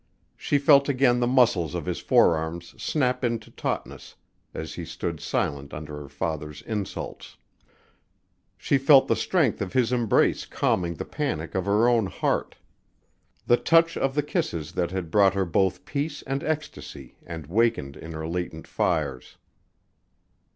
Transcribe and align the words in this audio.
She 0.35 0.57
felt 0.57 0.89
again 0.89 1.19
the 1.19 1.27
muscles 1.27 1.75
of 1.75 1.85
his 1.85 1.99
forearms 1.99 2.73
snap 2.81 3.23
into 3.23 3.51
tautness 3.51 4.15
as 4.51 4.73
he 4.73 4.83
stood 4.83 5.19
silent 5.19 5.75
under 5.75 5.95
her 5.97 6.09
father's 6.09 6.63
insults. 6.63 7.37
She 8.57 8.79
felt 8.79 9.07
the 9.07 9.15
strength 9.15 9.61
of 9.61 9.73
his 9.73 9.91
embrace 9.91 10.47
calming 10.47 10.95
the 10.95 11.05
panic 11.05 11.53
of 11.53 11.65
her 11.67 11.87
own 11.87 12.07
heart; 12.07 12.55
the 13.45 13.57
touch 13.57 13.95
of 13.95 14.15
the 14.15 14.23
kisses 14.23 14.71
that 14.71 14.89
had 14.89 15.11
brought 15.11 15.35
her 15.35 15.45
both 15.45 15.85
peace 15.85 16.23
and 16.23 16.43
ecstasy 16.43 17.19
and 17.23 17.45
wakened 17.45 17.95
in 17.95 18.13
her 18.13 18.27
latent 18.27 18.65
fires. 18.65 19.37